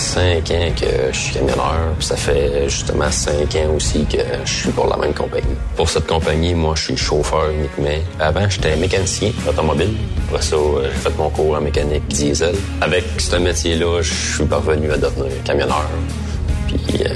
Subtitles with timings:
[0.00, 1.94] cinq ans que je suis camionneur.
[2.00, 5.56] Ça fait justement cinq ans aussi que je suis pour la même compagnie.
[5.76, 8.02] Pour cette compagnie, moi, je suis chauffeur uniquement.
[8.18, 9.94] Avant, j'étais mécanicien automobile.
[10.28, 12.54] Après ça, euh, j'ai fait mon cours en mécanique diesel.
[12.80, 15.88] Avec ce métier-là, je suis parvenu à devenir camionneur.
[16.66, 17.08] Puis, euh,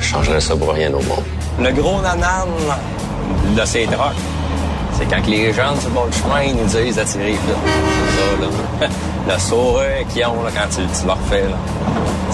[0.00, 1.24] je changerais ça pour rien au monde.
[1.60, 2.48] Le gros nanan
[3.56, 4.22] de ces trucks,
[4.98, 7.34] c'est quand les gens sur le du chemin ils nous disent d'attirer.
[7.34, 8.88] C'est ça, là.
[9.28, 11.56] Le sourire qu'ils ont là, quand tu, tu leur fais, là,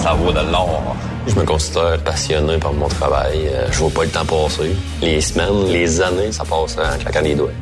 [0.03, 0.95] ça vaut de l'or.
[1.27, 3.47] Je me considère passionné par mon travail.
[3.47, 4.75] Euh, Je vois pas le temps passer.
[5.01, 7.57] Les semaines, les années, ça passe en claquant les doigts.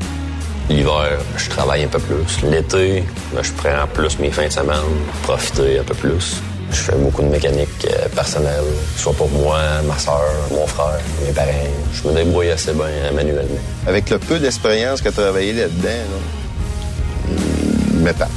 [0.67, 2.41] L'hiver, je travaille un peu plus.
[2.49, 4.91] L'été, ben, je prends plus mes fins de semaine,
[5.21, 6.41] profiter un peu plus.
[6.71, 11.33] Je fais beaucoup de mécanique euh, personnelle, soit pour moi, ma soeur, mon frère, mes
[11.33, 11.75] parents.
[11.93, 13.61] Je me débrouille assez bien euh, manuellement.
[13.85, 17.35] Avec le peu d'expérience que tu as travaillé là-dedans, là,
[17.93, 18.29] il m'épate.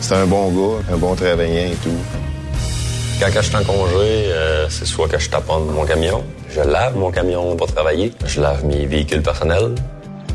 [0.00, 2.19] C'est un bon gars, un bon travaillant et tout.
[3.20, 3.96] Quand je suis en congé,
[4.32, 8.40] euh, c'est soit que je taponne mon camion, je lave mon camion pour travailler, je
[8.40, 9.74] lave mes véhicules personnels,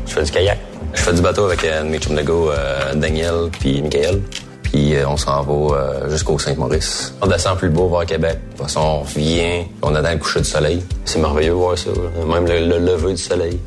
[0.06, 0.58] je fais du kayak.
[0.94, 4.22] Je fais du bateau avec euh, mes de Daniel puis Michael.
[4.62, 7.12] Puis euh, on s'en va euh, jusqu'au Saint-Maurice.
[7.20, 8.38] On descend plus beau vers Québec.
[8.52, 10.82] De toute façon, on revient, on attend le coucher du soleil.
[11.04, 11.90] C'est merveilleux de voir ça,
[12.26, 13.58] même le, le lever du soleil.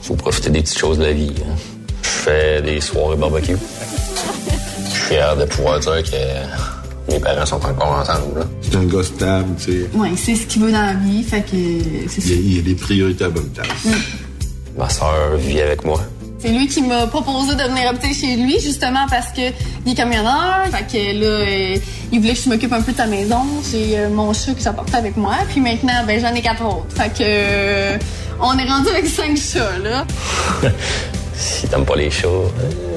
[0.00, 1.34] Faut profiter des petites choses de la vie.
[1.44, 1.54] hein.
[2.02, 3.56] Je fais des soirées barbecue.
[3.56, 6.77] Je suis fier de pouvoir dire que
[7.08, 8.40] mes parents sont encore ensemble.
[8.40, 8.44] là.
[8.62, 9.90] C'est un gars stable, tu sais.
[9.94, 11.56] Ouais, c'est ce qu'il veut dans la vie, fait que
[12.08, 12.28] c'est ça.
[12.28, 13.66] Il y, a, il y a des priorités à bonne place.
[14.76, 16.00] Ma sœur vit avec moi.
[16.40, 19.40] C'est lui qui m'a proposé de venir habiter chez lui, justement parce que
[19.84, 20.66] il est camionneur.
[20.70, 21.76] Fait que là, euh,
[22.12, 23.40] il voulait que je m'occupe un peu de sa maison.
[23.72, 25.34] J'ai euh, mon chat que j'apportais avec moi.
[25.48, 26.94] Puis maintenant, ben j'en ai quatre autres.
[26.94, 27.98] Fait que euh,
[28.40, 30.06] on est rendu avec cinq chats, là.
[31.34, 32.28] Si t'aimes pas les chats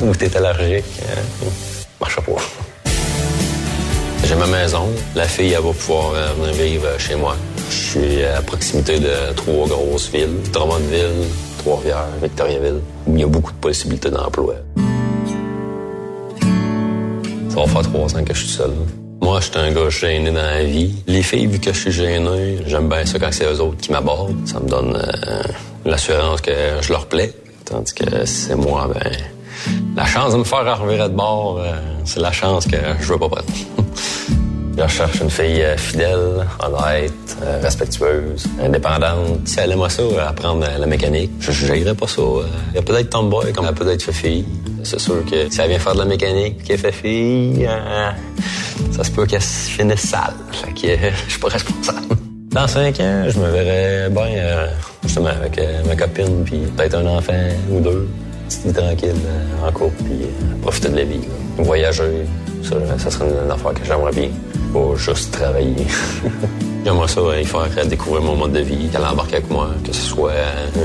[0.02, 1.46] ou t'es allergique, euh,
[2.00, 2.32] marche pas.
[4.32, 4.88] J'ai ma maison.
[5.14, 7.36] La fille, elle va pouvoir euh, venir vivre euh, chez moi.
[7.70, 10.38] Je suis à proximité de trois grosses villes.
[10.54, 11.28] Drummondville,
[11.58, 14.56] Trois-Rivières, Victoriaville, où il y a beaucoup de possibilités d'emploi.
[17.50, 18.72] Ça va faire trois ans que je suis seul.
[19.22, 20.94] Moi, je suis un gars gêné dans la vie.
[21.08, 23.92] Les filles, vu que je suis gêné, j'aime bien ça quand c'est eux autres qui
[23.92, 24.48] m'abordent.
[24.48, 25.42] Ça me donne euh,
[25.84, 27.34] l'assurance que je leur plais.
[27.66, 29.12] Tandis que c'est moi, ben,
[29.98, 31.62] la chance de me faire revirer de bord,
[32.06, 33.46] c'est la chance que je veux pas prendre.
[34.82, 39.48] Je recherche une fille euh, fidèle, honnête, euh, respectueuse, indépendante.
[39.48, 42.24] Si elle aimerait ça, euh, apprendre la mécanique, je jugerais pas ça.
[42.72, 44.46] Il y a peut-être tomboy comme elle a peut-être fait fille.
[44.82, 47.70] C'est sûr que si elle vient faire de la mécanique qu'elle fait fille,
[48.92, 50.34] ça se peut qu'elle se finisse sale.
[50.52, 52.16] Fait je suis pas responsable.
[52.50, 54.68] Dans cinq ans, je me verrais bien
[55.04, 57.34] justement avec ma copine, puis peut-être un enfant
[57.70, 58.10] ou deux.
[58.50, 59.14] Petite tranquille
[59.64, 60.26] en couple, puis
[60.64, 61.22] profiter de la vie.
[61.60, 62.26] Voyager,
[62.64, 64.30] ça, ça serait une affaire que j'aimerais bien.
[64.74, 65.76] Pas juste travailler.
[66.86, 70.02] J'aimerais ça, y faire découvrir mon mode de vie, qu'elle embarque avec moi, que ce
[70.02, 70.34] soit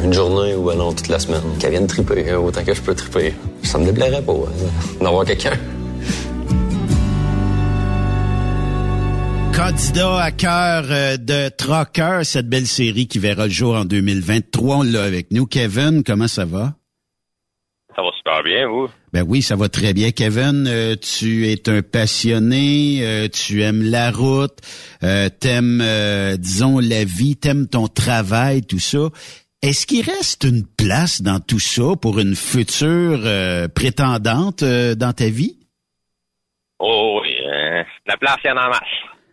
[0.04, 1.40] une journée ou non toute la semaine.
[1.58, 3.34] Qu'elle vienne triper, euh, autant que je peux triper.
[3.62, 4.68] Ça me déplairait pas, hein,
[5.00, 5.52] d'avoir quelqu'un.
[9.54, 14.76] Candidat à cœur euh, de Trocker, cette belle série qui verra le jour en 2023.
[14.76, 15.46] On l'a avec nous.
[15.46, 16.74] Kevin, comment ça va?
[18.26, 18.88] Ça va bien, vous?
[19.12, 20.10] Ben oui, ça va très bien.
[20.10, 24.58] Kevin, euh, tu es un passionné, euh, tu aimes la route,
[25.04, 29.10] euh, t'aimes, euh, disons, la vie, t'aimes ton travail, tout ça.
[29.62, 35.12] Est-ce qu'il reste une place dans tout ça pour une future euh, prétendante euh, dans
[35.12, 35.56] ta vie?
[36.80, 38.80] Oh oui, euh, la place, il y en a en masse.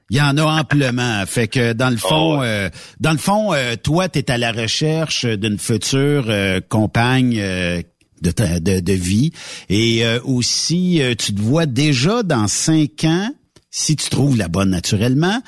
[0.09, 1.23] Il y en a amplement.
[1.27, 2.47] fait que dans le fond, Oh, ouais.
[2.47, 7.37] euh, dans le fond, euh, toi, tu es à la recherche d'une future euh, compagne
[7.39, 7.81] euh,
[8.23, 9.31] de, ta- de, de vie.
[9.69, 13.29] Et euh, aussi, euh, tu te vois déjà dans cinq ans,
[13.69, 15.41] si tu trouves la bonne naturellement,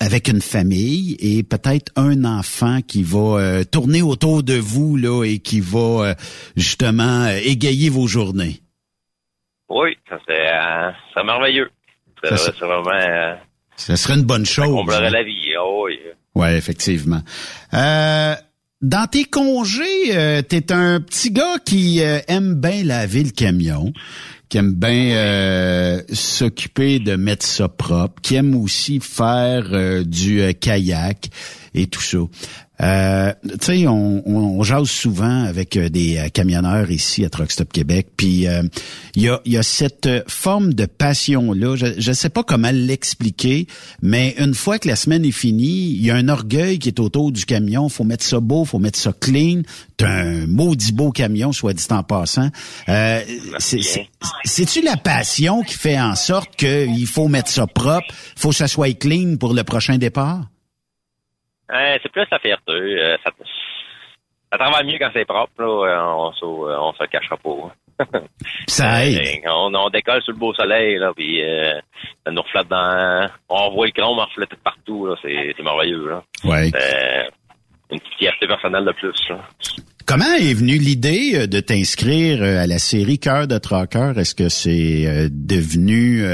[0.00, 5.24] avec une famille et peut-être un enfant qui va euh, tourner autour de vous là
[5.24, 5.78] et qui va
[6.10, 6.14] euh,
[6.56, 8.60] justement euh, égayer vos journées.
[9.68, 11.70] Oui, ça serait, euh, ça merveilleux.
[12.22, 12.90] Ça Ça, c'est vraiment...
[12.90, 13.34] Euh,
[13.76, 14.66] Ce serait une bonne chose.
[14.68, 15.10] on comblerait hein.
[15.10, 15.52] la vie.
[15.60, 15.98] Oh, oui.
[16.34, 17.22] Ouais, effectivement.
[17.72, 18.34] Euh,
[18.84, 23.94] dans tes congés, euh, t'es un petit gars qui euh, aime bien laver le camion,
[24.50, 30.42] qui aime bien euh, s'occuper de mettre ça propre, qui aime aussi faire euh, du
[30.42, 31.30] euh, kayak
[31.72, 32.18] et tout ça.
[32.82, 37.52] Euh, tu sais, on, on, jase souvent avec euh, des euh, camionneurs ici à Truck
[37.52, 38.46] Stop Québec, puis
[39.14, 41.76] il y, a, cette forme de passion-là.
[41.76, 43.68] Je ne sais pas comment l'expliquer,
[44.02, 46.98] mais une fois que la semaine est finie, il y a un orgueil qui est
[46.98, 47.88] autour du camion.
[47.88, 49.62] faut mettre ça beau, faut mettre ça clean.
[49.96, 52.50] T'as un maudit beau camion, soit dit en passant.
[53.58, 58.66] C'est-tu la passion qui fait en sorte qu'il faut mettre ça propre, faut que ça
[58.66, 60.48] soit clean pour le prochain départ?
[61.72, 62.72] Euh, c'est plus la fierté.
[62.72, 63.30] Euh, ça,
[64.52, 65.52] ça travaille mieux quand c'est propre.
[65.58, 65.66] Là.
[65.66, 68.18] Euh, on, se, on se cachera pas.
[68.66, 69.42] ça aide.
[69.46, 71.40] On, on, décolle sous le beau soleil, là, puis
[72.24, 73.28] ça nous reflète dans...
[73.48, 75.06] On voit le chrome refléter partout.
[75.06, 75.14] Là.
[75.22, 76.08] C'est, merveilleux.
[76.08, 76.22] Là.
[76.44, 76.70] Ouais.
[77.90, 79.28] une petite fierté personnelle de plus.
[79.28, 79.38] Là.
[80.06, 84.12] Comment est venue l'idée de t'inscrire à la série Cœur de Tracker?
[84.16, 86.24] Est-ce que c'est devenu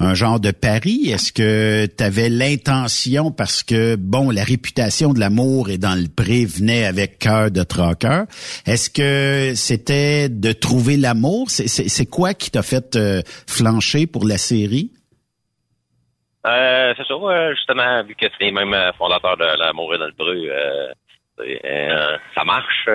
[0.00, 1.10] un genre de pari?
[1.10, 6.08] Est-ce que tu avais l'intention, parce que, bon, la réputation de l'amour et dans le
[6.08, 8.24] pré venait avec cœur de traqueur,
[8.66, 11.50] est-ce que c'était de trouver l'amour?
[11.50, 14.90] C'est quoi qui t'a fait euh, flancher pour la série?
[16.46, 20.06] Euh, c'est ça, justement, vu que c'est les mêmes euh, fondateurs de l'amour et dans
[20.06, 20.48] le pré,
[22.34, 22.88] ça marche,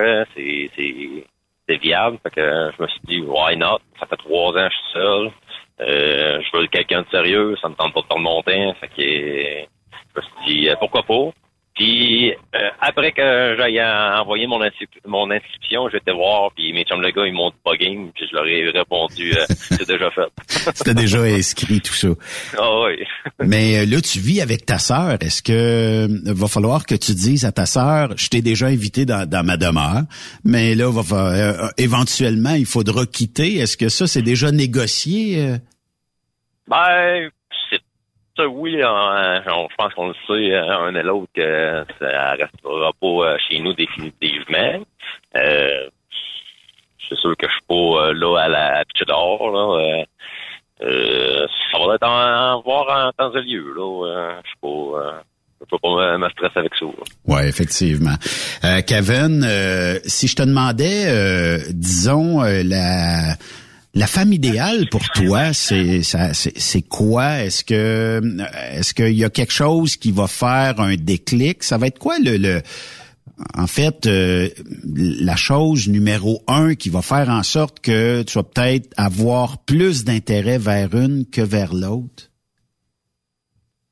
[1.68, 2.18] c'est viable.
[2.24, 3.78] Fait que je me suis dit, why not?
[4.00, 5.30] Ça fait trois ans que je suis seul.
[5.80, 8.74] Euh, je veux quelqu'un de sérieux, ça me tente pas de perdre mon temps.
[8.80, 11.32] Fait que, je me suis dit, euh, pourquoi pas?
[11.76, 14.58] Puis euh, après que j'aille envoyer mon,
[15.06, 18.26] mon inscription, j'étais voir, puis mes chums le gars, ils m'ont dit pas game, puis
[18.30, 20.32] je leur ai répondu c'est déjà fait.
[20.74, 22.08] C'était déjà inscrit tout ça.
[22.58, 23.04] Ah oui.
[23.46, 25.18] Mais là, tu vis avec ta sœur.
[25.20, 29.28] Est-ce que va falloir que tu dises à ta sœur, je t'ai déjà invité dans,
[29.28, 30.02] dans, ma demeure,
[30.44, 33.58] mais là, va, éventuellement, il faudra quitter.
[33.58, 35.56] Est-ce que ça, c'est déjà négocié?
[36.68, 37.30] Ben,
[38.44, 43.36] oui, je pense qu'on le sait, euh, un et l'autre, que ça restera pas euh,
[43.48, 44.84] chez nous définitivement.
[45.36, 45.88] Euh,
[47.08, 50.04] c'est sûr que je suis pas là à la pitch d'or, là.
[50.82, 54.40] Euh, ça va être en, voir en temps et lieu, là.
[54.42, 55.22] je suis pas...
[55.58, 56.84] Je peux pas me stresser avec ça.
[57.24, 58.14] Oui, effectivement.
[58.86, 59.42] Kevin,
[60.04, 63.36] si je te demandais, disons, la
[63.96, 67.38] la femme idéale pour toi, c'est quoi?
[67.38, 68.20] Est-ce que
[68.74, 71.62] est-ce qu'il y a quelque chose qui va faire un déclic?
[71.62, 72.60] Ça va être quoi le, le
[73.56, 74.48] en fait euh,
[74.84, 80.04] la chose numéro un qui va faire en sorte que tu vas peut-être avoir plus
[80.04, 82.28] d'intérêt vers une que vers l'autre?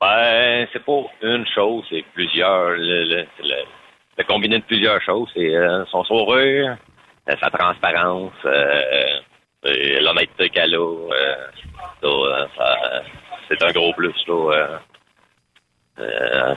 [0.02, 2.72] Ben c'est pas une chose, c'est plusieurs.
[2.72, 3.26] Le, le,
[4.18, 6.76] le, combiné de plusieurs choses, c'est euh, son sourire,
[7.30, 8.32] euh, sa transparence.
[8.44, 9.20] Euh,
[9.64, 11.34] l'honnêteté qu'elle a, euh,
[12.04, 12.46] euh,
[13.48, 14.14] c'est un gros plus.
[14.26, 14.80] Là,
[15.98, 16.54] euh,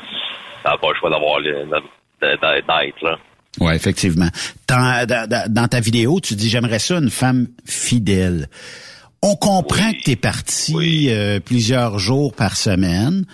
[0.63, 3.18] ça n'a pas le choix d'avoir d'être là.
[3.59, 4.27] Oui, effectivement.
[4.68, 5.07] Dans,
[5.50, 8.50] dans, ta vidéo, tu dis j'aimerais ça une femme fidèle.
[9.24, 11.09] On comprend que tu es parti
[11.44, 13.25] plusieurs jours par semaine.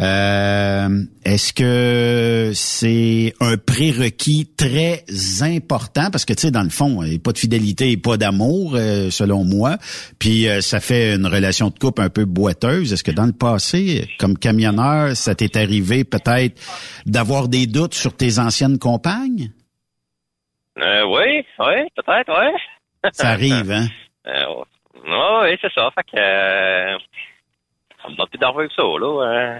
[0.00, 0.88] Euh,
[1.24, 5.02] est-ce que c'est un prérequis très
[5.42, 6.10] important?
[6.12, 8.16] Parce que tu sais dans le fond, il n'y a pas de fidélité et pas
[8.16, 9.76] d'amour euh, selon moi,
[10.20, 12.92] puis euh, ça fait une relation de couple un peu boiteuse.
[12.92, 16.60] Est-ce que dans le passé, comme camionneur, ça t'est arrivé peut-être
[17.04, 19.50] d'avoir des doutes sur tes anciennes compagnes?
[20.76, 23.10] Oui, oui, peut-être, oui.
[23.12, 23.86] ça arrive, hein?
[25.10, 25.90] Oui, c'est ça.
[25.94, 26.98] Fait que
[28.16, 29.58] ça là.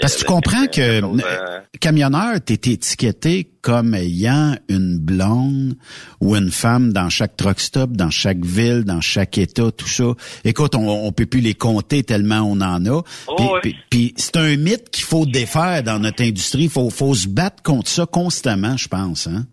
[0.00, 5.76] Parce que tu comprends que euh, camionneur, t'es étiqueté comme ayant une blonde
[6.20, 10.12] ou une femme dans chaque truck stop, dans chaque ville, dans chaque état, tout ça.
[10.44, 13.02] Écoute, on, on peut plus les compter tellement on en a.
[13.26, 13.58] Oh,
[13.90, 16.68] puis, c'est un mythe qu'il faut défaire dans notre industrie.
[16.68, 19.26] Faut, faut se battre contre ça constamment, je pense.
[19.26, 19.46] Hein?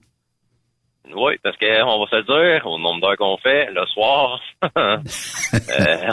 [1.16, 4.40] Oui, parce qu'on va se le dire, au nombre d'heures qu'on fait, le soir,
[4.78, 4.98] euh,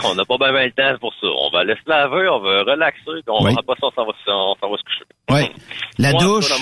[0.04, 1.26] on n'a pas bien, le temps pour ça.
[1.26, 4.76] On va laisser laver, on va relaxer, puis on va pas ça, on s'en va,
[4.76, 5.04] se coucher.
[5.30, 5.50] Oui.
[5.98, 6.52] La douche.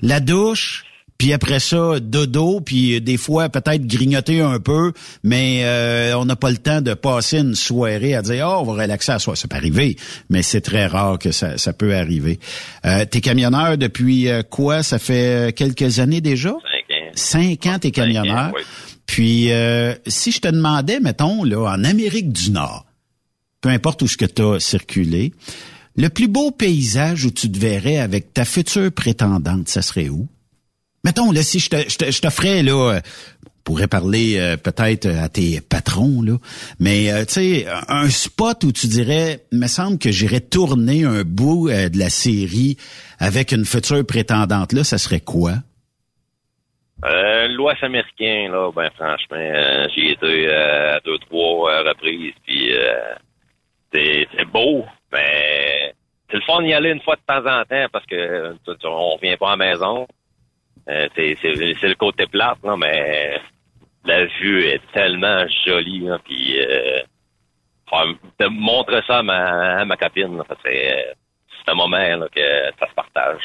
[0.00, 0.84] La douche.
[1.20, 6.34] Puis après ça, dodo, puis des fois peut-être grignoter un peu, mais euh, on n'a
[6.34, 9.36] pas le temps de passer une soirée à dire oh on va relaxer à soi.
[9.36, 9.96] Ça peut arriver,
[10.30, 12.40] mais c'est très rare que ça, ça peut arriver.
[12.86, 14.82] Euh, t'es camionneur depuis euh, quoi?
[14.82, 16.54] Ça fait quelques années déjà?
[17.14, 18.52] Cinq ans, t'es camionneur.
[19.06, 22.86] Puis, euh, si je te demandais, mettons, là, en Amérique du Nord,
[23.60, 25.32] peu importe où ce que tu as circulé,
[25.96, 30.28] le plus beau paysage où tu te verrais avec ta future prétendante, ça serait où?
[31.02, 33.00] Mettons, là, si je te, je te, je te ferais, là,
[33.64, 36.38] pourrait parler euh, peut-être à tes patrons là,
[36.78, 41.22] mais euh, tu sais un spot où tu dirais, me semble que j'irais tourner un
[41.22, 42.76] bout euh, de la série
[43.18, 45.62] avec une future prétendante là, ça serait quoi?
[47.30, 52.34] Euh, L'Ouest américain, là, ben franchement, euh, j'y été euh, à deux, trois euh, reprises,
[52.44, 52.72] puis
[53.92, 55.94] c'est c'est beau, mais
[56.28, 59.36] c'est le fun d'y aller une fois de temps en temps parce que on revient
[59.36, 60.06] pas à la maison.
[60.86, 63.40] C'est c'est c'est le côté plate, là, mais
[64.04, 66.58] la vue est tellement jolie, là, puis
[68.38, 71.02] de montrer ça à ma, à ma copine, euh,
[71.64, 73.42] c'est un moment que ça se partage.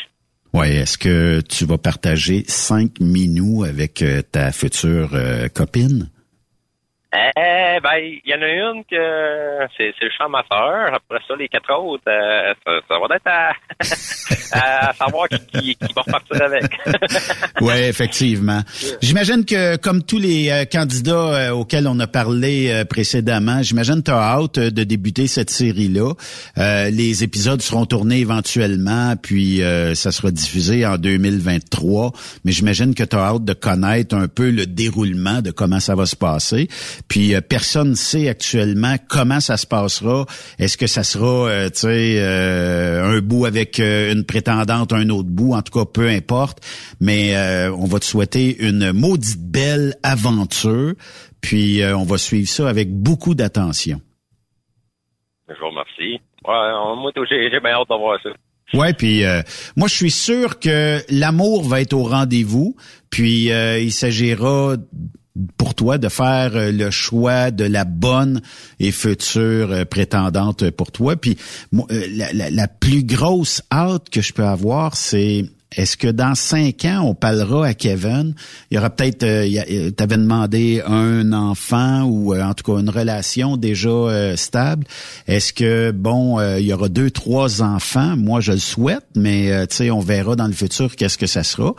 [0.56, 6.10] Ouais, est-ce que tu vas partager cinq minous avec euh, ta future euh, copine?
[7.38, 10.94] Eh ben, il y en a une que c'est le champ ma soeur.
[10.94, 13.54] Après ça, les quatre autres, euh, ça, ça va être à,
[14.90, 16.66] à savoir qui, qui, qui va repartir avec.
[17.62, 18.62] Ouais, effectivement.
[19.02, 23.98] J'imagine que comme tous les euh, candidats euh, auxquels on a parlé euh, précédemment, j'imagine
[23.98, 26.14] que tu as hâte de débuter cette série-là.
[26.58, 32.12] Euh, les épisodes seront tournés éventuellement, puis euh, ça sera diffusé en 2023.
[32.44, 35.96] Mais j'imagine que tu as hâte de connaître un peu le déroulement de comment ça
[35.96, 36.68] va se passer.
[37.08, 40.26] Puis euh, personne ne sait actuellement comment ça se passera.
[40.60, 45.10] Est-ce que ça sera, euh, tu sais, euh, un bout avec euh, une prétendante, un
[45.10, 46.60] autre bout, en tout cas, peu importe.
[47.00, 50.94] Mais euh, on va te souhaiter une maudite belle aventure.
[51.42, 54.02] Puis euh, on va suivre ça avec beaucoup d'attention.
[55.48, 56.22] Je vous remercie.
[56.48, 58.30] Ouais, moi, j'ai bien hâte de voir ça.
[58.74, 59.42] Ouais, puis euh,
[59.76, 62.76] moi je suis sûr que l'amour va être au rendez-vous,
[63.12, 64.76] puis euh, il s'agira
[65.58, 68.42] pour toi de faire euh, le choix de la bonne
[68.80, 71.16] et future euh, prétendante pour toi.
[71.16, 71.38] Puis
[71.74, 71.82] euh,
[72.34, 77.16] la, plus grosse hâte que je peux avoir, c'est est-ce que dans cinq ans, on
[77.16, 78.34] parlera à Kevin?
[78.72, 83.58] Il y aura peut-être, euh, t'avais demandé un enfant ou en tout cas une relation
[83.58, 84.86] déjà stable.
[85.28, 88.16] Est-ce que, bon, il y aura deux, trois enfants?
[88.16, 91.44] Moi, je le souhaite, mais tu sais, on verra dans le futur qu'est-ce que ça
[91.44, 91.76] sera.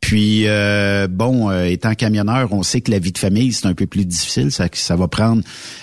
[0.00, 3.74] Puis, euh, bon, euh, étant camionneur, on sait que la vie de famille, c'est un
[3.74, 4.50] peu plus difficile.
[4.50, 5.42] Ça, ça va prendre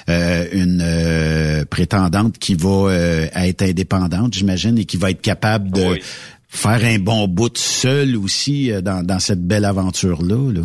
[0.10, 5.72] euh, une euh, prétendante qui va euh, être indépendante, j'imagine, et qui va être capable
[5.72, 6.00] de Oui.
[6.50, 10.52] faire un bon bout de seul aussi euh, dans, dans cette belle aventure-là.
[10.52, 10.62] Là.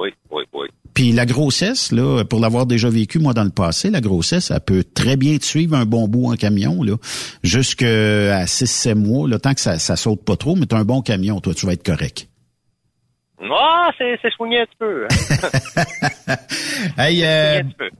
[0.00, 0.66] Oui, oui, oui.
[0.94, 4.60] Puis la grossesse, là, pour l'avoir déjà vécu moi dans le passé, la grossesse, elle
[4.60, 6.96] peut très bien te suivre un bon bout en camion, là,
[7.44, 11.02] jusqu'à 6-7 mois, le temps que ça, ça saute pas trop, mais t'as un bon
[11.02, 12.28] camion, toi, tu vas être correct.
[13.40, 15.04] Ah, c'est c'est soigné un petit peu.
[15.04, 16.34] Hein.
[16.96, 17.90] Hey, euh, un petit peu.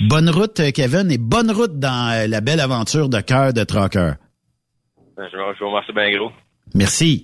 [0.08, 4.12] bonne route, Kevin, et bonne route dans euh, la belle aventure de cœur de Tracker.
[5.16, 6.32] Je, je vous remercie bien gros.
[6.74, 7.22] Merci.